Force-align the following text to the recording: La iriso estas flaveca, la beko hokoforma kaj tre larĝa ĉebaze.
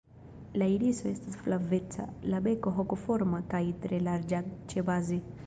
La 0.61 0.65
iriso 0.75 1.03
estas 1.09 1.37
flaveca, 1.41 2.07
la 2.33 2.41
beko 2.49 2.75
hokoforma 2.79 3.43
kaj 3.53 3.63
tre 3.87 4.03
larĝa 4.09 4.43
ĉebaze. 4.75 5.23